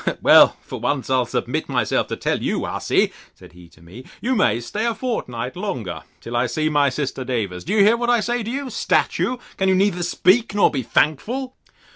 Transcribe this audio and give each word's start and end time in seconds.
—Well, 0.19 0.57
for 0.61 0.79
once, 0.79 1.11
I'll 1.11 1.27
submit 1.27 1.69
myself 1.69 2.07
to 2.07 2.15
tell 2.17 2.41
you, 2.41 2.65
hussy, 2.65 3.13
said 3.35 3.51
he 3.53 3.67
to 3.69 3.83
me, 3.83 4.03
you 4.19 4.35
may 4.35 4.59
stay 4.59 4.83
a 4.87 4.95
fortnight 4.95 5.55
longer, 5.55 6.01
till 6.21 6.35
I 6.35 6.47
see 6.47 6.69
my 6.69 6.89
sister 6.89 7.23
Davers: 7.23 7.63
Do 7.63 7.73
you 7.73 7.83
hear 7.83 7.97
what 7.97 8.09
I 8.09 8.19
say 8.19 8.41
to 8.41 8.49
you, 8.49 8.71
statue? 8.71 9.37
Can 9.57 9.69
you 9.69 9.75
neither 9.75 10.01
speak 10.01 10.55
nor 10.55 10.71
be 10.71 10.81
thankful? 10.81 11.55